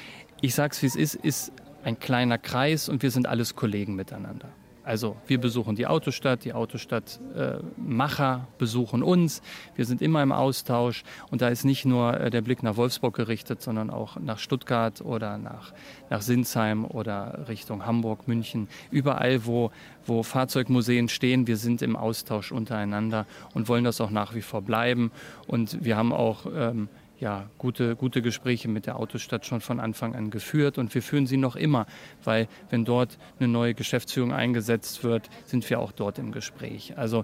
ich 0.41 0.55
sag's 0.55 0.81
wie 0.81 0.87
es 0.87 0.95
ist, 0.95 1.15
ist 1.15 1.51
ein 1.83 1.99
kleiner 1.99 2.37
Kreis 2.37 2.89
und 2.89 3.03
wir 3.03 3.11
sind 3.11 3.27
alles 3.27 3.55
Kollegen 3.55 3.95
miteinander. 3.95 4.49
Also 4.91 5.15
wir 5.25 5.39
besuchen 5.39 5.77
die 5.77 5.87
Autostadt, 5.87 6.43
die 6.43 6.51
Autostadtmacher 6.51 8.41
äh, 8.43 8.57
besuchen 8.57 9.03
uns. 9.03 9.41
Wir 9.73 9.85
sind 9.85 10.01
immer 10.01 10.21
im 10.21 10.33
Austausch 10.33 11.03
und 11.29 11.41
da 11.41 11.47
ist 11.47 11.63
nicht 11.63 11.85
nur 11.85 12.19
äh, 12.19 12.29
der 12.29 12.41
Blick 12.41 12.61
nach 12.61 12.75
Wolfsburg 12.75 13.15
gerichtet, 13.15 13.61
sondern 13.61 13.89
auch 13.89 14.17
nach 14.17 14.37
Stuttgart 14.37 14.99
oder 14.99 15.37
nach, 15.37 15.71
nach 16.09 16.21
Sinsheim 16.21 16.83
oder 16.83 17.45
Richtung 17.47 17.85
Hamburg, 17.85 18.27
München. 18.27 18.67
Überall, 18.91 19.45
wo, 19.45 19.71
wo 20.05 20.23
Fahrzeugmuseen 20.23 21.07
stehen, 21.07 21.47
wir 21.47 21.55
sind 21.55 21.81
im 21.81 21.95
Austausch 21.95 22.51
untereinander 22.51 23.25
und 23.53 23.69
wollen 23.69 23.85
das 23.85 24.01
auch 24.01 24.11
nach 24.11 24.35
wie 24.35 24.41
vor 24.41 24.61
bleiben. 24.61 25.13
Und 25.47 25.85
wir 25.85 25.95
haben 25.95 26.11
auch 26.11 26.45
ähm, 26.53 26.89
ja, 27.21 27.45
gute, 27.59 27.95
gute 27.95 28.23
Gespräche 28.23 28.67
mit 28.67 28.87
der 28.87 28.97
Autostadt 28.97 29.45
schon 29.45 29.61
von 29.61 29.79
Anfang 29.79 30.15
an 30.15 30.31
geführt 30.31 30.79
und 30.79 30.93
wir 30.93 31.03
führen 31.03 31.27
sie 31.27 31.37
noch 31.37 31.55
immer, 31.55 31.85
weil 32.23 32.47
wenn 32.71 32.83
dort 32.83 33.19
eine 33.39 33.47
neue 33.47 33.75
Geschäftsführung 33.75 34.33
eingesetzt 34.33 35.03
wird, 35.03 35.29
sind 35.45 35.69
wir 35.69 35.79
auch 35.79 35.91
dort 35.91 36.17
im 36.17 36.31
Gespräch. 36.31 36.97
Also 36.97 37.23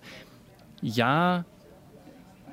ja, 0.84 1.46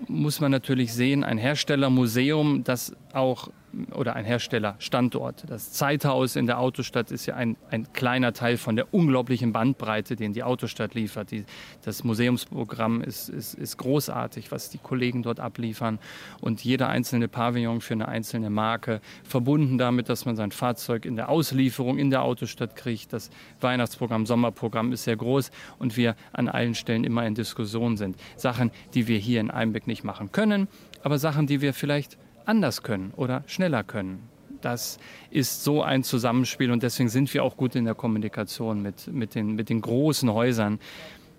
muss 0.09 0.41
man 0.41 0.51
natürlich 0.51 0.95
sehen, 0.95 1.23
ein 1.23 1.37
Herstellermuseum, 1.37 2.65
das 2.65 2.97
auch 3.13 3.51
oder 3.93 4.17
ein 4.17 4.25
Herstellerstandort. 4.25 5.45
Das 5.49 5.73
Zeithaus 5.73 6.37
in 6.37 6.47
der 6.47 6.59
Autostadt 6.59 7.11
ist 7.11 7.27
ja 7.27 7.35
ein, 7.35 7.57
ein 7.71 7.93
kleiner 7.93 8.33
Teil 8.33 8.57
von 8.57 8.77
der 8.77 8.93
unglaublichen 8.93 9.53
Bandbreite, 9.53 10.17
den 10.17 10.33
die 10.33 10.43
Autostadt 10.43 10.95
liefert. 10.95 11.31
Die, 11.31 11.45
das 11.85 12.05
Museumsprogramm 12.05 13.03
ist, 13.03 13.29
ist, 13.29 13.55
ist 13.55 13.77
großartig, 13.79 14.53
was 14.53 14.71
die 14.71 14.79
Kollegen 14.79 15.23
dort 15.23 15.41
abliefern. 15.41 15.99
Und 16.41 16.65
jeder 16.65 16.89
einzelne 16.89 17.29
Pavillon 17.29 17.81
für 17.81 17.95
eine 17.95 18.09
einzelne 18.09 18.51
Marke, 18.51 19.01
verbunden 19.25 19.79
damit, 19.79 20.09
dass 20.09 20.25
man 20.25 20.37
sein 20.37 20.51
Fahrzeug 20.51 21.05
in 21.05 21.17
der 21.17 21.29
Auslieferung 21.29 21.99
in 21.99 22.11
der 22.11 22.23
Autostadt 22.23 22.77
kriegt. 22.77 23.13
Das 23.13 23.31
Weihnachtsprogramm, 23.61 24.27
Sommerprogramm 24.27 24.93
ist 24.93 25.05
sehr 25.05 25.17
groß 25.17 25.51
und 25.79 25.97
wir 25.97 26.17
an 26.33 26.49
allen 26.49 26.75
Stellen 26.75 27.05
immer 27.05 27.27
in 27.27 27.35
Diskussion 27.35 27.97
sind. 27.97 28.17
Sachen, 28.37 28.71
die 28.95 29.09
wir 29.09 29.19
hier 29.19 29.41
in 29.41 29.51
Einbeck 29.51 29.87
nicht 29.87 30.05
machen 30.05 30.33
können, 30.33 30.69
aber 31.03 31.19
Sachen, 31.19 31.47
die 31.47 31.61
wir 31.61 31.75
vielleicht 31.75 32.19
anders 32.45 32.83
können 32.83 33.13
oder 33.17 33.45
schneller 33.47 33.85
können. 33.85 34.29
Das 34.61 34.99
ist 35.31 35.63
so 35.63 35.83
ein 35.83 36.03
Zusammenspiel 36.03 36.71
und 36.71 36.83
deswegen 36.83 37.11
sind 37.11 37.33
wir 37.35 37.45
auch 37.45 37.57
gut 37.57 37.75
in 37.75 37.85
der 37.85 37.95
Kommunikation 37.95 38.81
mit, 38.81 39.09
mit, 39.09 39.35
den, 39.35 39.55
mit 39.55 39.69
den 39.69 39.83
großen 39.83 40.33
Häusern. 40.33 40.79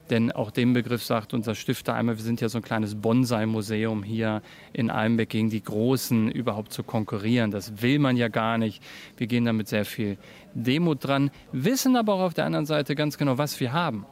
Denn 0.10 0.32
auch 0.32 0.52
den 0.52 0.74
Begriff 0.74 1.04
sagt 1.04 1.34
unser 1.34 1.56
Stifter 1.56 1.96
einmal, 1.96 2.18
wir 2.18 2.24
sind 2.24 2.40
ja 2.40 2.48
so 2.48 2.60
ein 2.60 2.64
kleines 2.64 2.94
Bonsai-Museum 2.94 4.04
hier 4.04 4.44
in 4.72 4.92
Almbeck 4.92 5.30
gegen 5.30 5.50
die 5.50 5.64
Großen 5.64 6.30
überhaupt 6.30 6.72
zu 6.72 6.84
konkurrieren. 6.84 7.50
Das 7.50 7.82
will 7.82 7.98
man 7.98 8.16
ja 8.16 8.28
gar 8.28 8.60
nicht. 8.60 8.84
Wir 9.18 9.26
gehen 9.26 9.46
da 9.46 9.54
mit 9.54 9.68
sehr 9.68 9.86
viel 9.86 10.18
Demut 10.54 11.04
dran, 11.04 11.32
wissen 11.52 11.96
aber 11.96 12.14
auch 12.14 12.22
auf 12.22 12.34
der 12.36 12.46
anderen 12.46 12.68
Seite 12.68 12.94
ganz 12.94 13.18
genau, 13.18 13.40
was 13.40 13.60
wir 13.60 13.74
haben. 13.74 14.06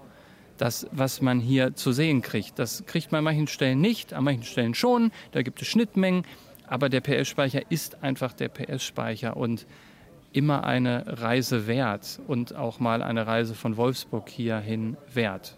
Das, 0.57 0.87
was 0.91 1.21
man 1.21 1.39
hier 1.39 1.75
zu 1.75 1.91
sehen 1.91 2.21
kriegt, 2.21 2.57
das 2.57 2.85
kriegt 2.85 3.11
man 3.11 3.19
an 3.19 3.25
manchen 3.25 3.47
Stellen 3.47 3.81
nicht, 3.81 4.13
an 4.13 4.23
manchen 4.23 4.43
Stellen 4.43 4.73
schon. 4.73 5.11
Da 5.31 5.43
gibt 5.43 5.61
es 5.61 5.67
Schnittmengen. 5.67 6.25
Aber 6.67 6.89
der 6.89 7.01
PS-Speicher 7.01 7.61
ist 7.69 8.03
einfach 8.03 8.33
der 8.33 8.49
PS-Speicher 8.49 9.37
und 9.37 9.65
immer 10.31 10.63
eine 10.63 11.03
Reise 11.21 11.67
wert 11.67 12.19
und 12.27 12.55
auch 12.55 12.79
mal 12.79 13.01
eine 13.03 13.27
Reise 13.27 13.53
von 13.53 13.77
Wolfsburg 13.77 14.29
hierhin 14.29 14.97
wert. 15.13 15.57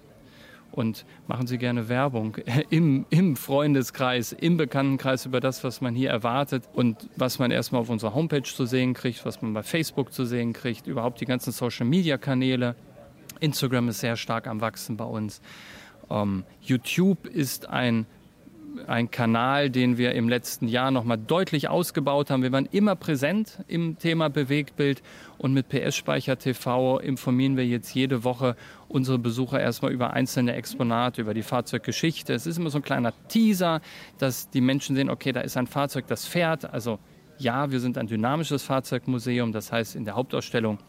Und 0.72 1.06
machen 1.28 1.48
Sie 1.48 1.58
gerne 1.58 1.88
Werbung 1.88 2.38
im, 2.70 3.06
im 3.10 3.38
Freundeskreis, 3.38 4.34
im 4.34 4.58
Bekanntenkreis 4.58 5.26
über 5.26 5.40
das, 5.40 5.64
was 5.64 5.80
man 5.80 5.96
hier 5.96 6.10
erwartet 6.10 6.66
und 6.74 7.10
was 7.16 7.40
man 7.40 7.50
erstmal 7.52 7.82
auf 7.82 7.90
unserer 7.90 8.14
Homepage 8.14 8.44
zu 8.44 8.66
sehen 8.66 8.94
kriegt, 8.94 9.26
was 9.26 9.42
man 9.42 9.54
bei 9.54 9.64
Facebook 9.64 10.12
zu 10.12 10.26
sehen 10.26 10.52
kriegt, 10.52 10.86
überhaupt 10.86 11.22
die 11.22 11.26
ganzen 11.26 11.54
Social-Media-Kanäle. 11.54 12.76
Instagram 13.40 13.88
ist 13.90 14.02
sehr 14.02 14.18
stark 14.18 14.48
am 14.48 14.60
Wachsen 14.60 14.98
bei 14.98 15.06
uns. 15.06 15.42
Um, 16.08 16.18
ähm, 16.18 16.44
YouTube 16.62 17.26
ist 17.26 17.68
ein 17.70 18.06
ein 18.88 19.12
Kanal, 19.12 19.70
den 19.70 19.98
wir 19.98 20.14
im 20.14 20.30
letzten 20.30 20.68
Jahr 20.68 20.92
noch 20.92 21.04
mal 21.04 21.18
deutlich 21.18 21.70
ausgebaut 21.70 22.30
haben. 22.30 22.44
Wir 22.44 22.52
waren 22.52 22.68
immer 22.72 22.96
präsent 22.96 23.60
im 23.68 23.98
Thema 23.98 24.30
Bewegtbild 24.30 25.02
und 25.38 25.54
mit 25.54 25.70
PS-Speicher 25.70 26.38
TV 26.38 27.00
informieren 27.00 27.58
wir 27.58 27.66
jetzt 27.66 27.94
jede 27.94 28.24
Woche 28.24 28.56
unsere 28.88 29.20
Besucher 29.20 29.60
erstmal 29.60 29.92
über 29.92 30.14
einzelne 30.14 30.54
Exponate, 30.54 31.22
über 31.22 31.34
die 31.34 31.44
Fahrzeuggeschichte. 31.44 32.34
Es 32.34 32.46
ist 32.46 32.58
immer 32.58 32.70
so 32.70 32.80
ein 32.80 32.84
kleiner 32.84 33.14
Teaser, 33.28 33.82
dass 34.18 34.50
die 34.50 34.62
Menschen 34.62 34.96
sehen, 34.96 35.10
okay, 35.10 35.32
da 35.32 35.42
ist 35.42 35.58
ein 35.58 35.68
Fahrzeug, 35.68 36.08
das 36.08 36.26
fährt. 36.26 36.72
Also 36.72 37.00
ja, 37.38 37.72
wir 37.72 37.80
sind 37.80 37.98
ein 37.98 38.08
dynamisches 38.08 38.64
Fahrzeugmuseum. 38.64 39.52
Das 39.52 39.72
heißt, 39.72 39.96
in 39.96 40.06
der 40.06 40.16
Hauptausstellung, 40.16 40.80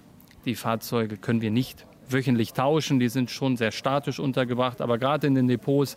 die 0.45 0.55
Fahrzeuge 0.55 1.17
können 1.17 1.41
wir 1.41 1.51
nicht 1.51 1.87
wöchentlich 2.09 2.53
tauschen. 2.53 3.01
Die 3.01 3.09
sind 3.09 3.31
schon 3.31 3.57
sehr 3.57 3.73
statisch 3.73 4.19
untergebracht, 4.19 4.81
aber 4.81 4.99
gerade 4.99 5.27
in 5.27 5.35
den 5.35 5.49
Depots 5.49 5.97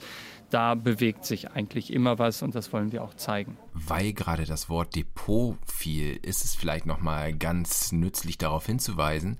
da 0.49 0.75
bewegt 0.75 1.25
sich 1.25 1.51
eigentlich 1.51 1.91
immer 1.93 2.19
was 2.19 2.41
und 2.41 2.55
das 2.55 2.71
wollen 2.73 2.91
wir 2.91 3.03
auch 3.03 3.13
zeigen. 3.13 3.57
Weil 3.73 4.13
gerade 4.13 4.45
das 4.45 4.69
Wort 4.69 4.95
Depot 4.95 5.57
fiel, 5.65 6.19
ist 6.21 6.43
es 6.43 6.55
vielleicht 6.55 6.85
nochmal 6.85 7.33
ganz 7.33 7.91
nützlich 7.91 8.37
darauf 8.37 8.65
hinzuweisen, 8.65 9.37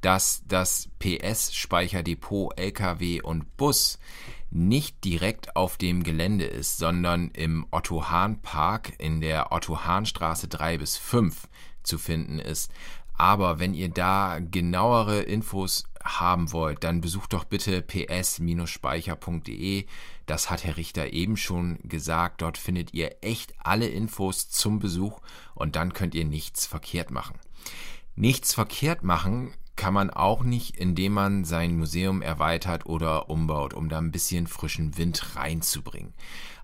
dass 0.00 0.42
das 0.46 0.88
PS-Speicherdepot 0.98 2.58
LKW 2.58 3.22
und 3.22 3.56
Bus 3.56 3.98
nicht 4.50 5.02
direkt 5.04 5.56
auf 5.56 5.78
dem 5.78 6.02
Gelände 6.02 6.44
ist, 6.44 6.76
sondern 6.76 7.30
im 7.30 7.66
Otto-Hahn-Park 7.70 8.94
in 8.98 9.20
der 9.20 9.52
Otto-Hahn-Straße 9.52 10.48
3 10.48 10.78
bis 10.78 10.96
5 10.96 11.48
zu 11.82 11.98
finden 11.98 12.38
ist. 12.38 12.70
Aber 13.22 13.58
wenn 13.60 13.72
ihr 13.72 13.88
da 13.88 14.40
genauere 14.40 15.20
Infos 15.20 15.84
haben 16.02 16.50
wollt, 16.50 16.82
dann 16.82 17.00
besucht 17.00 17.34
doch 17.34 17.44
bitte 17.44 17.80
ps-speicher.de. 17.80 19.86
Das 20.26 20.50
hat 20.50 20.64
Herr 20.64 20.76
Richter 20.76 21.12
eben 21.12 21.36
schon 21.36 21.78
gesagt. 21.84 22.42
Dort 22.42 22.58
findet 22.58 22.92
ihr 22.94 23.18
echt 23.20 23.54
alle 23.60 23.86
Infos 23.86 24.50
zum 24.50 24.80
Besuch 24.80 25.20
und 25.54 25.76
dann 25.76 25.92
könnt 25.92 26.16
ihr 26.16 26.24
nichts 26.24 26.66
verkehrt 26.66 27.12
machen. 27.12 27.38
Nichts 28.16 28.54
verkehrt 28.54 29.04
machen 29.04 29.54
kann 29.76 29.94
man 29.94 30.10
auch 30.10 30.42
nicht, 30.42 30.76
indem 30.76 31.12
man 31.12 31.44
sein 31.44 31.78
Museum 31.78 32.22
erweitert 32.22 32.86
oder 32.86 33.30
umbaut, 33.30 33.72
um 33.72 33.88
da 33.88 33.98
ein 33.98 34.10
bisschen 34.10 34.48
frischen 34.48 34.98
Wind 34.98 35.36
reinzubringen. 35.36 36.12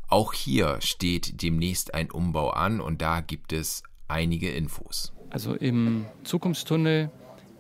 Auch 0.09 0.33
hier 0.33 0.81
steht 0.81 1.41
demnächst 1.41 1.95
ein 1.95 2.11
Umbau 2.11 2.51
an 2.51 2.81
und 2.81 3.01
da 3.01 3.21
gibt 3.21 3.53
es 3.53 3.85
einige 4.09 4.51
Infos. 4.51 5.13
Also 5.31 5.55
im 5.55 6.07
Zukunftstunnel 6.25 7.11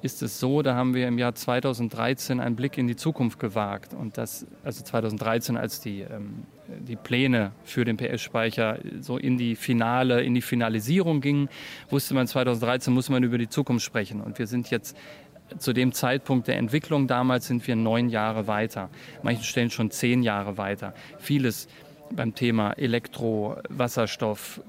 ist 0.01 0.23
es 0.23 0.39
so, 0.39 0.63
da 0.63 0.75
haben 0.75 0.95
wir 0.95 1.09
im 1.09 1.19
Jahr 1.19 1.35
2013 1.35 2.41
einen 2.41 2.57
Blick 2.57 2.79
in 2.79 2.87
die 2.87 2.97
Zukunft 2.97 3.41
gewagt. 3.41 3.95
Und 3.95 4.17
das, 4.17 4.47
also 4.63 4.85
2013, 4.85 5.57
als 5.57 5.81
die, 5.81 6.03
ähm, 6.03 6.45
die 6.69 6.97
Pläne 6.97 7.53
für 7.65 7.85
den 7.85 7.97
PS-Speicher 7.97 8.79
so 9.01 9.19
in 9.19 9.37
die 9.37 9.57
Finale, 9.57 10.23
in 10.23 10.35
die 10.35 10.41
Finalisierung 10.41 11.21
gingen, 11.21 11.49
wusste 11.91 12.15
man 12.15 12.27
2013 12.27 12.95
muss 12.95 13.09
man 13.09 13.25
über 13.25 13.39
die 13.39 13.49
Zukunft 13.49 13.85
sprechen. 13.85 14.21
Und 14.21 14.39
wir 14.39 14.47
sind 14.47 14.71
jetzt 14.71 14.97
zu 15.59 15.73
dem 15.73 15.93
Zeitpunkt 15.93 16.47
der 16.47 16.59
Entwicklung 16.59 17.07
damals 17.07 17.47
sind 17.47 17.67
wir 17.67 17.75
neun 17.75 18.11
Jahre 18.11 18.47
weiter, 18.47 18.91
manchen 19.23 19.45
Stellen 19.45 19.71
schon 19.71 19.91
zehn 19.91 20.23
Jahre 20.23 20.59
weiter. 20.59 20.93
Vieles 21.19 21.69
beim 22.11 22.35
Thema 22.35 22.73
Elektro, 22.73 23.57
Wasserstoff, 23.71 24.61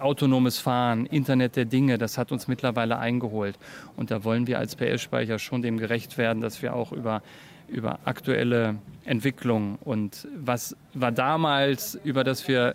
autonomes 0.00 0.58
Fahren, 0.58 1.06
Internet 1.06 1.56
der 1.56 1.64
Dinge, 1.64 1.98
das 1.98 2.18
hat 2.18 2.32
uns 2.32 2.48
mittlerweile 2.48 2.98
eingeholt. 2.98 3.58
Und 3.96 4.10
da 4.10 4.24
wollen 4.24 4.46
wir 4.46 4.58
als 4.58 4.76
PS-Speicher 4.76 5.38
schon 5.38 5.62
dem 5.62 5.78
gerecht 5.78 6.18
werden, 6.18 6.40
dass 6.40 6.62
wir 6.62 6.74
auch 6.74 6.92
über, 6.92 7.22
über 7.68 7.98
aktuelle 8.04 8.76
Entwicklungen 9.04 9.78
und 9.84 10.28
was 10.36 10.76
war 10.94 11.12
damals, 11.12 11.98
über 12.04 12.24
das 12.24 12.46
wir 12.48 12.74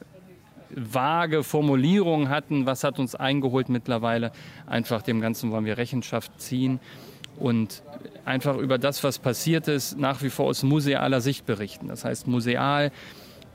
vage 0.70 1.44
Formulierungen 1.44 2.30
hatten, 2.30 2.66
was 2.66 2.84
hat 2.84 3.00
uns 3.00 3.16
eingeholt 3.16 3.70
mittlerweile. 3.70 4.32
Einfach 4.68 5.02
dem 5.02 5.20
Ganzen 5.20 5.52
wollen 5.52 5.66
wir 5.66 5.78
Rechenschaft 5.78 6.40
ziehen 6.40 6.80
und 7.40 7.82
einfach 8.26 8.58
über 8.58 8.78
das, 8.78 9.04
was 9.04 9.18
passiert 9.18 9.68
ist, 9.68 9.98
nach 9.98 10.22
wie 10.22 10.30
vor 10.30 10.46
aus 10.46 10.64
musealer 10.64 11.22
Sicht 11.22 11.46
berichten. 11.46 11.88
Das 11.88 12.06
heißt, 12.06 12.28
museal 12.28 12.92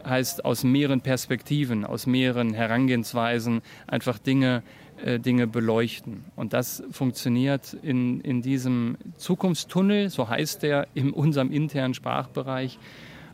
heißt 0.04 0.44
aus 0.44 0.64
mehreren 0.64 1.00
Perspektiven, 1.00 1.84
aus 1.84 2.06
mehreren 2.06 2.54
Herangehensweisen 2.54 3.62
einfach 3.86 4.18
Dinge, 4.18 4.62
äh, 5.02 5.18
Dinge 5.18 5.46
beleuchten. 5.46 6.24
Und 6.36 6.52
das 6.52 6.82
funktioniert 6.90 7.74
in, 7.82 8.20
in 8.20 8.42
diesem 8.42 8.96
Zukunftstunnel, 9.16 10.10
so 10.10 10.28
heißt 10.28 10.62
der 10.62 10.88
in 10.94 11.12
unserem 11.12 11.50
internen 11.50 11.94
Sprachbereich. 11.94 12.78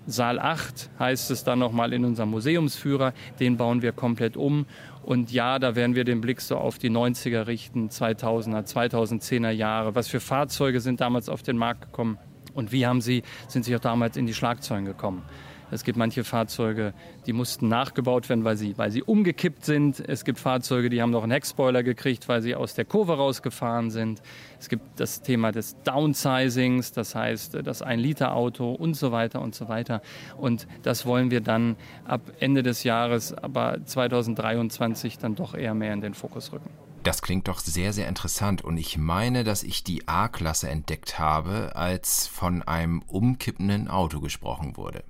Saal 0.06 0.38
8 0.38 0.90
heißt 0.98 1.30
es 1.30 1.44
dann 1.44 1.58
nochmal 1.58 1.92
in 1.92 2.04
unserem 2.04 2.30
Museumsführer, 2.30 3.12
den 3.38 3.56
bauen 3.56 3.82
wir 3.82 3.92
komplett 3.92 4.36
um. 4.36 4.66
Und 5.02 5.30
ja, 5.30 5.58
da 5.58 5.76
werden 5.76 5.94
wir 5.94 6.04
den 6.04 6.20
Blick 6.20 6.40
so 6.40 6.56
auf 6.56 6.78
die 6.78 6.90
90er 6.90 7.46
richten, 7.46 7.88
2000er, 7.88 8.66
2010er 8.66 9.50
Jahre. 9.50 9.94
Was 9.94 10.08
für 10.08 10.20
Fahrzeuge 10.20 10.80
sind 10.80 11.00
damals 11.00 11.28
auf 11.28 11.42
den 11.42 11.56
Markt 11.56 11.82
gekommen 11.82 12.18
und 12.54 12.72
wie 12.72 12.86
haben 12.86 13.00
sie, 13.00 13.22
sind 13.48 13.64
sie 13.64 13.74
auch 13.76 13.80
damals 13.80 14.16
in 14.16 14.26
die 14.26 14.34
Schlagzeuge 14.34 14.84
gekommen? 14.84 15.22
Es 15.70 15.84
gibt 15.84 15.96
manche 15.96 16.24
Fahrzeuge, 16.24 16.94
die 17.26 17.32
mussten 17.32 17.68
nachgebaut 17.68 18.28
werden, 18.28 18.44
weil 18.44 18.56
sie, 18.56 18.76
weil 18.76 18.90
sie 18.90 19.02
umgekippt 19.02 19.64
sind. 19.64 20.00
Es 20.00 20.24
gibt 20.24 20.38
Fahrzeuge, 20.38 20.90
die 20.90 21.00
haben 21.00 21.10
noch 21.10 21.22
einen 21.22 21.32
Heckspoiler 21.32 21.82
gekriegt, 21.82 22.28
weil 22.28 22.42
sie 22.42 22.54
aus 22.54 22.74
der 22.74 22.84
Kurve 22.84 23.16
rausgefahren 23.16 23.90
sind. 23.90 24.22
Es 24.58 24.68
gibt 24.68 25.00
das 25.00 25.22
Thema 25.22 25.52
des 25.52 25.76
Downsizings, 25.84 26.92
das 26.92 27.14
heißt 27.14 27.58
das 27.64 27.82
Ein-Liter-Auto 27.82 28.72
und 28.72 28.94
so 28.94 29.12
weiter 29.12 29.40
und 29.40 29.54
so 29.54 29.68
weiter. 29.68 30.02
Und 30.36 30.66
das 30.82 31.06
wollen 31.06 31.30
wir 31.30 31.40
dann 31.40 31.76
ab 32.04 32.22
Ende 32.40 32.62
des 32.62 32.84
Jahres, 32.84 33.32
aber 33.32 33.78
2023 33.84 35.18
dann 35.18 35.34
doch 35.34 35.54
eher 35.54 35.74
mehr 35.74 35.92
in 35.92 36.00
den 36.00 36.14
Fokus 36.14 36.52
rücken. 36.52 36.70
Das 37.02 37.22
klingt 37.22 37.48
doch 37.48 37.60
sehr, 37.60 37.94
sehr 37.94 38.08
interessant 38.08 38.62
und 38.62 38.76
ich 38.76 38.98
meine, 38.98 39.42
dass 39.42 39.62
ich 39.62 39.82
die 39.82 40.06
A-Klasse 40.06 40.68
entdeckt 40.68 41.18
habe, 41.18 41.74
als 41.74 42.26
von 42.26 42.62
einem 42.62 43.00
umkippenden 43.06 43.88
Auto 43.88 44.20
gesprochen 44.20 44.76
wurde. 44.76 45.02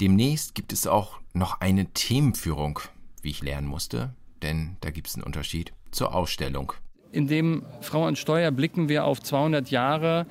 Demnächst 0.00 0.54
gibt 0.54 0.72
es 0.72 0.86
auch 0.86 1.20
noch 1.34 1.60
eine 1.60 1.86
Themenführung, 1.86 2.80
wie 3.22 3.30
ich 3.30 3.42
lernen 3.42 3.68
musste, 3.68 4.14
denn 4.42 4.76
da 4.80 4.90
gibt 4.90 5.08
es 5.08 5.14
einen 5.14 5.24
Unterschied 5.24 5.72
zur 5.90 6.14
Ausstellung. 6.14 6.72
In 7.12 7.28
dem 7.28 7.62
Frau 7.80 8.06
an 8.06 8.16
Steuer 8.16 8.50
blicken 8.50 8.88
wir 8.88 9.04
auf 9.04 9.22
200 9.22 9.70
Jahre 9.70 10.26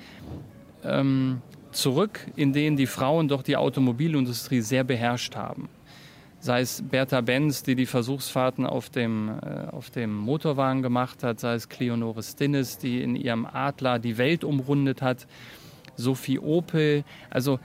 ähm, 0.83 1.41
zurück, 1.71 2.27
in 2.35 2.51
denen 2.51 2.75
die 2.75 2.87
Frauen 2.87 3.29
doch 3.29 3.41
die 3.41 3.55
Automobilindustrie 3.55 4.59
sehr 4.59 4.83
beherrscht 4.83 5.35
haben. 5.35 5.69
Sei 6.39 6.59
es 6.59 6.81
Bertha 6.81 7.21
Benz, 7.21 7.63
die 7.63 7.75
die 7.75 7.85
Versuchsfahrten 7.85 8.65
auf 8.65 8.89
dem, 8.89 9.29
äh, 9.29 9.67
auf 9.71 9.91
dem 9.91 10.13
Motorwagen 10.13 10.81
gemacht 10.81 11.23
hat, 11.23 11.39
sei 11.39 11.53
es 11.53 11.69
Cleonore 11.69 12.21
Stinnes, 12.21 12.79
die 12.79 13.01
in 13.01 13.15
ihrem 13.15 13.45
Adler 13.45 13.97
die 13.97 14.17
Welt 14.17 14.43
umrundet 14.43 15.01
hat, 15.01 15.25
Sophie 15.95 16.39
Opel. 16.39 17.05
Also 17.29 17.59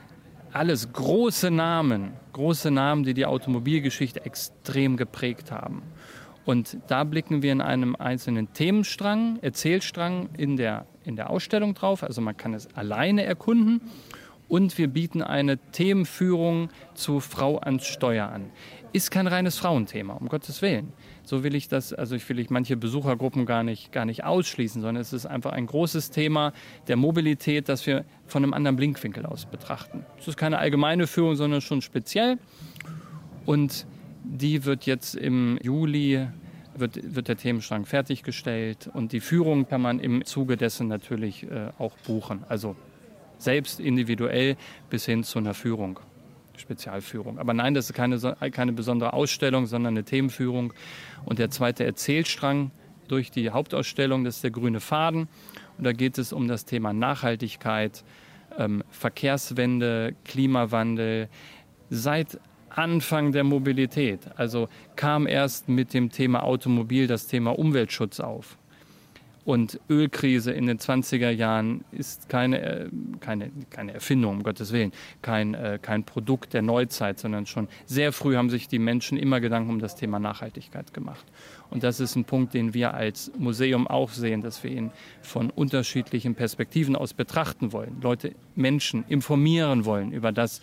alles 0.59 0.93
große 0.93 1.53
Namen, 1.53 2.15
große 2.33 2.73
Namen, 2.73 3.05
die 3.05 3.15
die 3.15 3.27
Automobilgeschichte 3.27 4.25
extrem 4.25 4.97
geprägt 4.97 5.53
haben. 5.53 5.83
Und 6.45 6.79
da 6.89 7.05
blicken 7.05 7.43
wir 7.43 7.53
in 7.53 7.61
einem 7.61 7.95
einzelnen 7.95 8.53
Themenstrang, 8.55 9.39
Erzählstrang 9.41 10.31
in 10.37 10.57
der, 10.57 10.87
in 11.05 11.15
der 11.15 11.31
Ausstellung 11.31 11.75
drauf. 11.75 12.03
Also 12.03 12.21
man 12.23 12.37
kann 12.37 12.55
es 12.55 12.75
alleine 12.75 13.23
erkunden. 13.23 13.83
Und 14.49 14.79
wir 14.79 14.89
bieten 14.89 15.23
eine 15.23 15.59
Themenführung 15.59 16.71
zu 16.95 17.21
Frau 17.21 17.59
ans 17.59 17.87
Steuer 17.87 18.29
an. 18.29 18.51
Ist 18.93 19.11
kein 19.11 19.27
reines 19.27 19.59
Frauenthema, 19.59 20.15
um 20.15 20.29
Gottes 20.29 20.63
Willen. 20.63 20.93
So 21.23 21.45
will 21.45 21.55
ich 21.55 21.69
das, 21.69 21.93
also 21.93 22.17
ich 22.17 22.27
will 22.29 22.39
ich 22.39 22.49
manche 22.49 22.77
Besuchergruppen 22.77 23.45
gar 23.45 23.63
nicht, 23.63 23.93
gar 23.93 24.07
nicht 24.07 24.25
ausschließen, 24.25 24.81
sondern 24.81 25.03
es 25.03 25.13
ist 25.13 25.27
einfach 25.27 25.53
ein 25.53 25.67
großes 25.67 26.11
Thema 26.11 26.53
der 26.87 26.97
Mobilität, 26.97 27.69
das 27.69 27.87
wir 27.87 28.05
von 28.27 28.43
einem 28.43 28.55
anderen 28.55 28.77
Blinkwinkel 28.77 29.27
aus 29.27 29.45
betrachten. 29.45 30.07
Es 30.19 30.27
ist 30.27 30.39
keine 30.39 30.59
allgemeine 30.59 31.07
Führung, 31.07 31.37
sondern 31.37 31.61
schon 31.61 31.83
speziell. 31.83 32.39
Und 33.45 33.87
die 34.25 34.65
wird 34.65 34.87
jetzt 34.87 35.15
im 35.15 35.59
Juli 35.63 36.27
wird, 36.75 37.15
wird 37.15 37.29
der 37.29 37.37
Themenstrang 37.37 37.85
fertiggestellt 37.85 38.89
und 38.93 39.13
die 39.13 39.21
Führung 39.21 39.69
kann 39.69 39.83
man 39.83 40.01
im 40.01 40.25
Zuge 40.25 40.57
dessen 40.57 40.89
natürlich 40.89 41.45
äh, 41.45 41.71
auch 41.79 41.97
buchen. 42.07 42.45
Also 42.49 42.77
selbst 43.39 43.81
individuell 43.81 44.57
bis 44.91 45.07
hin 45.07 45.25
zu 45.25 45.39
einer 45.39 45.55
Führung. 45.55 46.01
Spezialführung. 46.59 47.39
Aber 47.39 47.55
nein, 47.55 47.75
das 47.75 47.91
ist 47.91 47.95
keine, 47.95 48.19
keine 48.51 48.73
besondere 48.73 49.13
Ausstellung, 49.13 49.67
sondern 49.67 49.95
eine 49.95 50.05
Themenführung. 50.05 50.73
Und 51.25 51.39
der 51.39 51.51
zweite 51.51 51.85
Erzählstrang 51.85 52.71
durch 53.09 53.31
die 53.31 53.51
Hauptausstellung, 53.51 54.25
das 54.25 54.37
ist 54.37 54.45
der 54.45 54.51
grüne 54.51 54.81
Faden. 54.81 55.29
Und 55.79 55.85
da 55.85 55.93
geht 55.93 56.19
es 56.19 56.33
um 56.33 56.49
das 56.49 56.65
Thema 56.65 56.93
Nachhaltigkeit, 56.93 58.05
ähm, 58.59 58.83
Verkehrswende, 58.91 60.15
Klimawandel. 60.25 61.29
Seit 61.91 62.39
Anfang 62.69 63.33
der 63.33 63.45
Mobilität, 63.45 64.21
also 64.37 64.69
kam 64.95 65.27
erst 65.27 65.69
mit 65.69 65.95
dem 65.95 66.11
Thema 66.11 66.45
Automobil 66.45 67.07
das 67.07 67.27
Thema 67.27 67.59
Umweltschutz 67.59 68.21
auf. 68.21 68.59
Und 69.49 69.81
Ölkrise 69.89 70.53
in 70.53 70.67
den 70.67 70.79
20er 70.79 71.31
Jahren 71.31 71.83
ist 71.91 72.29
keine, 72.29 72.61
äh, 72.61 72.89
keine, 73.21 73.51
keine 73.71 73.95
Erfindung, 73.95 74.37
um 74.37 74.43
Gottes 74.43 74.73
Willen, 74.73 74.93
kein, 75.23 75.55
äh, 75.55 75.79
kein 75.81 76.05
Produkt 76.05 76.53
der 76.53 76.61
Neuzeit, 76.61 77.19
sondern 77.19 77.47
schon 77.47 77.67
sehr 77.87 78.13
früh 78.13 78.37
haben 78.37 78.51
sich 78.51 78.69
die 78.69 78.79
Menschen 78.79 79.17
immer 79.17 79.41
Gedanken 79.41 79.71
um 79.71 79.79
das 79.79 79.97
Thema 79.97 80.19
Nachhaltigkeit 80.19 80.93
gemacht. 80.93 81.25
Und 81.71 81.83
das 81.83 81.99
ist 81.99 82.15
ein 82.15 82.27
Punkt, 82.27 82.53
den 82.53 82.75
wir 82.75 82.93
als 82.93 83.33
Museum 83.39 83.87
auch 83.87 84.11
sehen, 84.11 84.43
dass 84.43 84.63
wir 84.63 84.71
ihn 84.71 84.91
von 85.23 85.49
unterschiedlichen 85.49 86.35
Perspektiven 86.35 86.95
aus 86.95 87.15
betrachten 87.15 87.73
wollen. 87.73 88.03
Leute, 88.03 88.35
Menschen 88.55 89.07
informieren 89.09 89.87
wollen 89.87 90.13
über 90.13 90.31
das, 90.31 90.61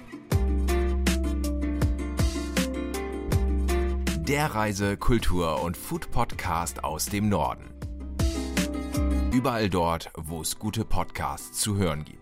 Der 4.20 4.54
Reise-, 4.54 4.98
Kultur- 4.98 5.64
und 5.64 5.76
Food-Podcast 5.76 6.84
aus 6.84 7.08
dem 7.08 7.30
Norden. 7.30 7.74
Überall 9.32 9.70
dort, 9.70 10.12
wo 10.16 10.42
es 10.42 10.60
gute 10.60 10.86
Podcasts 10.86 11.60
zu 11.60 11.78
hören 11.78 12.06
gibt. 12.06 12.19